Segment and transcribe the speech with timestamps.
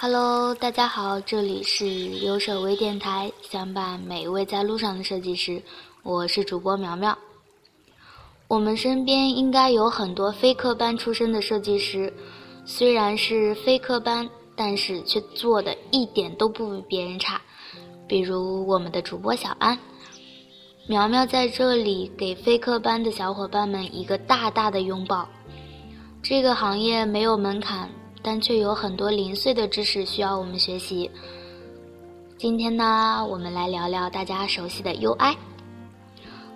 [0.00, 1.88] Hello，大家好，这里是
[2.24, 5.60] 优设微电台，相伴每一位在路上的设计师，
[6.04, 7.18] 我是主播苗苗。
[8.46, 12.14] 我们身边应该有很多非科班出身的设计师，
[12.64, 17.42] 虽然是非科班，但是却做的一点都不比别人差。
[18.06, 19.76] 比如我们的主播小安，
[20.86, 25.28] 苗苗在这里给非科班的小伙伴们一个大大的拥抱。
[26.22, 27.90] 这个行业没有门槛。
[28.22, 31.10] 但却有很多零碎的知识需要我们学习。
[32.36, 35.34] 今天呢，我们来聊聊大家熟悉的 UI。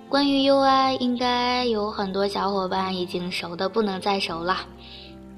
[0.09, 4.59] 关于 UI，应该有很多小伙伴已经熟的不能再熟了，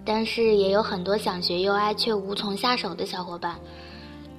[0.04, 3.56] 但是也有很多想学 UI 却无从下手的小伙伴。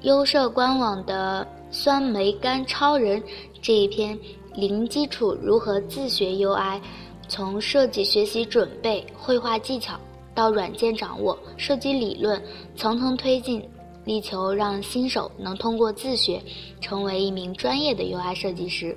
[0.02, 3.24] 优设官网的“酸梅干超人”
[3.62, 4.20] 这一篇
[4.54, 6.80] 零基础如何自学 UI，
[7.28, 9.98] 从设计学习准备、绘画技巧。
[10.36, 12.40] 到软件掌握、设计理论，
[12.76, 13.68] 层层推进，
[14.04, 16.44] 力求让新手能通过自学，
[16.82, 18.96] 成为一名专业的 UI 设计师。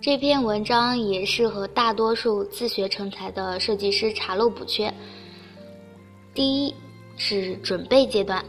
[0.00, 4.92] 这篇文章也适合大多数自学成才的设计师查漏补缺。
[6.32, 6.74] 第一
[7.16, 8.44] 是准备阶段，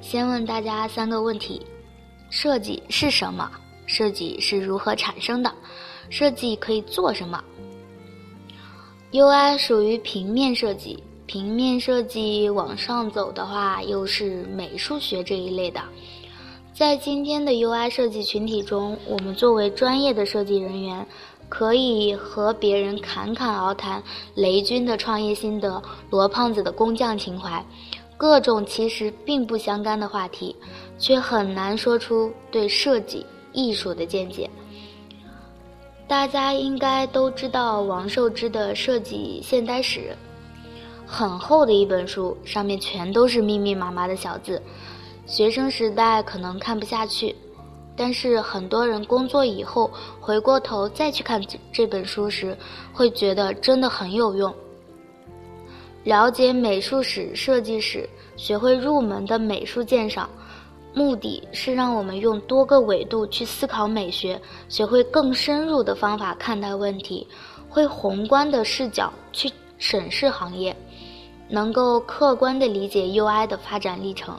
[0.00, 1.64] 先问大家三个问题：
[2.28, 3.48] 设计是什么？
[3.86, 5.52] 设计是如何产生的？
[6.10, 7.42] 设计可以做什么
[9.12, 15.80] ？UI 属于平面设计，平面设计往上走的话，又是美术学这一类的。
[16.72, 21.06] 在今天的 UI 设计群体中，我们作为专业的设计人员，
[21.50, 24.02] 可以和别人侃侃而谈
[24.34, 27.62] 雷军的创业心得、罗胖子的工匠情怀，
[28.16, 30.56] 各种其实并不相干的话题，
[30.98, 34.48] 却很难说出对设计艺术的见解。
[36.12, 40.14] 大家应该都知道王寿之的设计现代史，
[41.06, 44.60] 很厚的一本书，上面全都是密密麻麻的小字。
[45.24, 47.34] 学生时代可能看不下去，
[47.96, 49.90] 但是很多人工作以后
[50.20, 52.54] 回过头再去看这本书时，
[52.92, 54.54] 会觉得真的很有用。
[56.04, 58.06] 了解美术史、设计史，
[58.36, 60.28] 学会入门的美术鉴赏。
[60.94, 67.26] 目的是让我们用多个维度去思考美学，学会更深入的方法看待问题，
[67.68, 70.76] 会宏观的视角去审视行业，
[71.48, 74.38] 能够客观的理解 UI 的发展历程。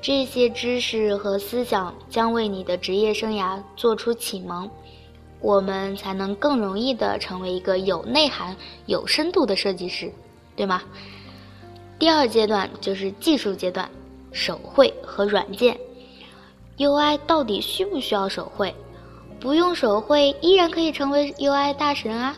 [0.00, 4.70] 这些知识和思想将为你的职业生涯做出启蒙，
[5.40, 8.54] 我们才能更容易的成为一个有内涵、
[8.86, 10.12] 有深度的设计师，
[10.54, 10.82] 对吗？
[11.98, 13.90] 第二阶段就是技术阶段。
[14.34, 15.78] 手绘和软件
[16.76, 18.74] ，UI 到底需不需要手绘？
[19.40, 22.36] 不用手绘依然可以成为 UI 大神啊！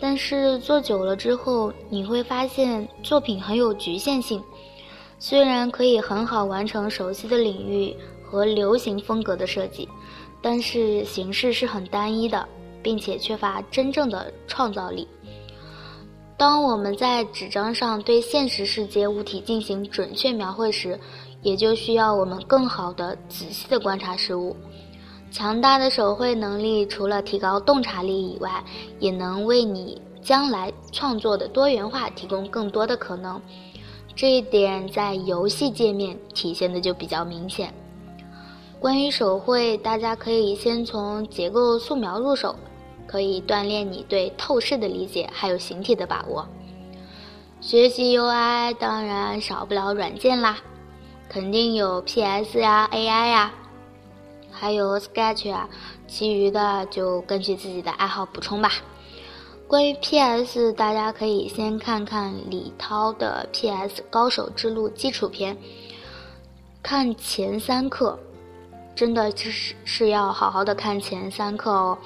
[0.00, 4.42] 但是做久了之后，你会发现作品很有局限性。
[5.18, 9.88] 虽然可以很好完成熟悉的领域和流行风格的设计，
[10.42, 12.46] 但是形式是很单一的，
[12.82, 15.06] 并且缺乏真正的创造力。
[16.38, 21.00] 当我们在纸张上对现实世界物体进行准确描绘时，
[21.40, 24.54] 也就需要我们更好的、仔细的观察事物。
[25.30, 28.62] 强大的手绘能力，除了提高洞察力以外，
[28.98, 33.40] 也能为你将来创作的多元化提供更多的可能。
[34.14, 37.72] 这一点在游戏界面体现的就比较明显。
[38.78, 42.54] 关于手绘，大家可以先从结构素描入手。
[43.06, 46.46] 可以锻炼你对透视的理解，还有形体的把握。
[47.60, 50.58] 学习 UI 当然少不了软件啦，
[51.28, 53.52] 肯定有 PS 呀、AI 呀，
[54.50, 55.68] 还有 Sketch 啊，
[56.06, 58.72] 其余的就根据自己的爱好补充吧。
[59.66, 65.56] 关于 PS，大家可以先看看李涛的 PS 高手之路基础篇，
[66.82, 68.16] 看前三课，
[68.94, 71.98] 真的就是是要好好的看前三课哦。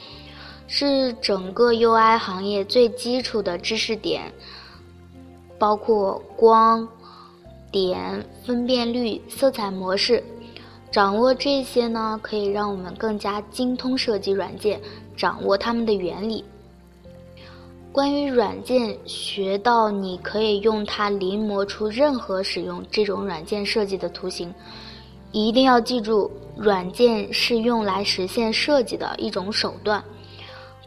[0.73, 4.33] 是整个 UI 行业最基础的知识点，
[5.59, 6.89] 包括光、
[7.73, 10.23] 点、分辨率、色彩模式。
[10.93, 14.81] 掌握这些呢，可以让我们更加精通设计软件，
[15.17, 16.45] 掌握它们的原理。
[17.91, 24.55] 关于软件，学到你可以用它临摹出任何使用这种软件设计的图形。
[25.33, 30.03] 一定要记住，软件是用来实现设计的一种手段。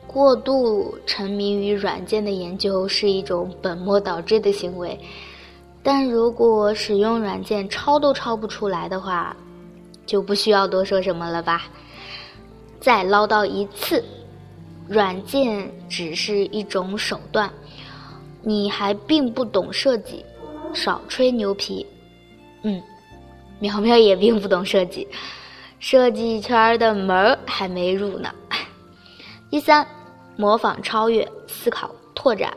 [0.05, 4.99] 过度沉迷于软件的研究是一种本末倒置的行为，
[5.81, 9.35] 但如果使用软件抄都抄不出来的话，
[10.05, 11.63] 就不需要多说什么了吧。
[12.79, 14.03] 再唠叨一次，
[14.87, 17.51] 软件只是一种手段，
[18.41, 20.23] 你还并不懂设计，
[20.73, 21.85] 少吹牛皮。
[22.63, 22.81] 嗯，
[23.59, 25.07] 苗苗也并不懂设计，
[25.79, 28.29] 设计圈的门儿还没入呢。
[29.53, 29.85] 第三，
[30.35, 32.51] 模仿、超越、思考、拓展。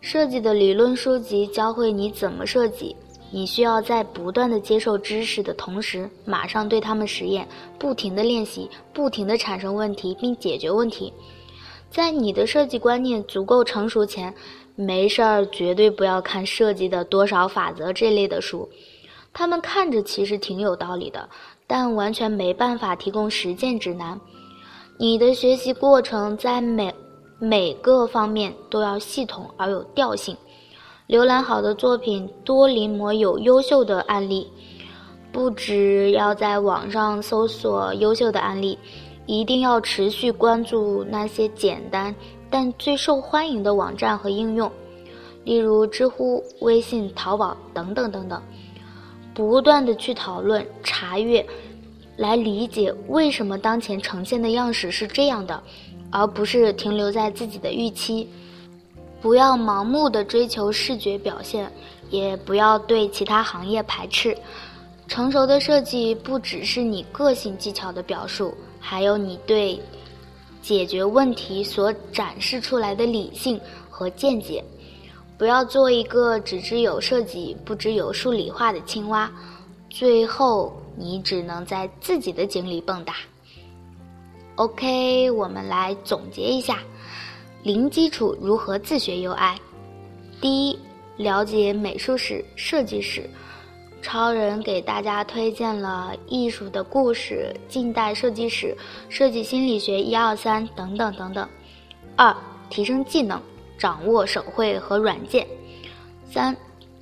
[0.00, 2.96] 设计的理论书籍教会你怎么设计，
[3.30, 7.46] 你需要在不断的接受知识的同时，马上对他们实验，
[7.78, 11.12] 不停的练习，不停的产生问题并解决问题。
[11.90, 14.34] 在你的设计观念足够成熟前，
[14.76, 18.66] 没事儿绝对不要看设计的多少法则这类的书，
[19.34, 21.28] 他们看着其实挺有道理的，
[21.66, 24.18] 但完全没办法提供实践指南。
[25.00, 26.92] 你的学习过程在每。
[27.40, 30.36] 每个方面都要系统而有调性。
[31.06, 34.44] 浏览好的作品，多临摹有优秀的案例。
[35.30, 38.76] 不只要在网上搜索优秀的案例，
[39.26, 42.12] 一定要持续关注那些简单
[42.50, 44.68] 但最受欢迎的网站和应用，
[45.44, 48.42] 例如知乎、微信、淘宝等等等等。
[49.32, 51.46] 不断的去讨论、查阅，
[52.18, 55.62] 来理解为什么当前呈现的样式是这样的。
[56.10, 58.26] 而不是停留在自己的预期，
[59.20, 61.70] 不要盲目的追求视觉表现，
[62.08, 64.34] 也不要对其他行业排斥。
[65.06, 69.78] 成熟的设计不只是你个性技巧的表述，还有你对
[70.62, 73.60] 解决问题所展示出来的理性
[73.90, 74.64] 和见解。
[75.36, 79.30] 不要做一个只知有设计不知有数理化的青蛙，
[79.90, 83.12] 最后你只能在自己的井里蹦跶。
[84.56, 86.80] OK，我们来总结一下：
[87.62, 89.56] 零基础如何自学 UI？
[90.40, 90.78] 第一，
[91.16, 93.30] 了解美术史、设计史。
[94.00, 98.76] 超人给大家推荐了艺术的故事、近代设计史、
[99.08, 101.48] 设计心理学一二三等等等等。
[102.16, 102.34] 二，
[102.70, 103.40] 提升技能，
[103.76, 105.46] 掌握手绘和软件。
[106.30, 106.56] 三，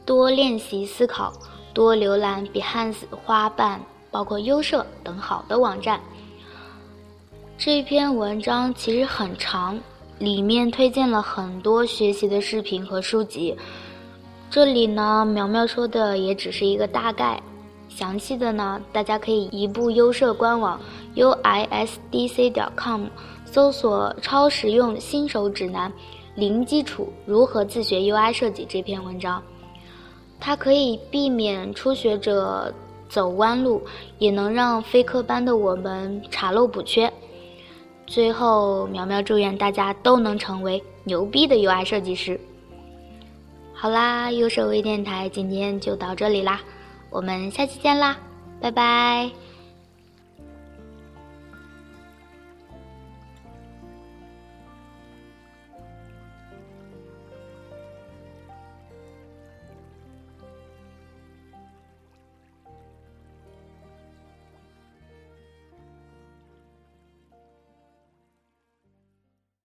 [0.06, 1.32] 多练习思考，
[1.76, 3.78] 多浏览 Behance、花瓣，
[4.10, 6.00] 包括优设等好的网站。
[7.58, 9.78] 这篇文章其实很长，
[10.18, 13.54] 里面推荐了很多学习的视频和书籍。
[14.50, 17.38] 这里呢，苗苗说的也只是一个大概，
[17.90, 20.80] 详细的呢，大家可以移步优设官网
[21.14, 23.04] uisdc 点 com，
[23.44, 25.92] 搜索“超实用新手指南：
[26.36, 29.42] 零基础如何自学 UI 设计”这篇文章，
[30.38, 32.72] 它可以避免初学者
[33.08, 33.82] 走弯路，
[34.18, 37.12] 也能让非科班的我们查漏补缺。
[38.06, 42.38] 最后，苗苗祝愿大家都能成为牛逼的 UI 设计师。
[43.72, 46.60] 好啦，优设微电台今天就到这里啦，
[47.10, 48.16] 我们下期见啦，
[48.60, 49.30] 拜拜。